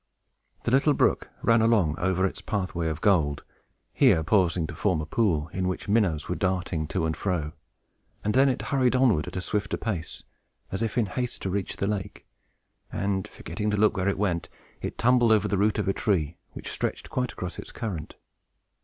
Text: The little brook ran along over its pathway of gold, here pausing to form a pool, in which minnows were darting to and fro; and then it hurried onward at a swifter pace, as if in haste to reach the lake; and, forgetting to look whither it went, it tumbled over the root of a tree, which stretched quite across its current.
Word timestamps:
The 0.63 0.71
little 0.71 0.95
brook 0.95 1.29
ran 1.43 1.61
along 1.61 1.93
over 1.99 2.25
its 2.25 2.41
pathway 2.41 2.87
of 2.87 3.01
gold, 3.01 3.43
here 3.93 4.23
pausing 4.23 4.65
to 4.65 4.73
form 4.73 4.99
a 4.99 5.05
pool, 5.05 5.47
in 5.53 5.67
which 5.67 5.87
minnows 5.87 6.27
were 6.27 6.33
darting 6.33 6.87
to 6.87 7.05
and 7.05 7.15
fro; 7.15 7.51
and 8.23 8.33
then 8.33 8.49
it 8.49 8.63
hurried 8.63 8.95
onward 8.95 9.27
at 9.27 9.35
a 9.35 9.41
swifter 9.41 9.77
pace, 9.77 10.23
as 10.71 10.81
if 10.81 10.97
in 10.97 11.05
haste 11.05 11.43
to 11.43 11.51
reach 11.51 11.77
the 11.77 11.85
lake; 11.85 12.25
and, 12.91 13.27
forgetting 13.27 13.69
to 13.69 13.77
look 13.77 13.95
whither 13.95 14.09
it 14.09 14.17
went, 14.17 14.49
it 14.81 14.97
tumbled 14.97 15.31
over 15.31 15.47
the 15.47 15.59
root 15.59 15.77
of 15.77 15.87
a 15.87 15.93
tree, 15.93 16.35
which 16.53 16.71
stretched 16.71 17.11
quite 17.11 17.31
across 17.33 17.59
its 17.59 17.71
current. 17.71 18.15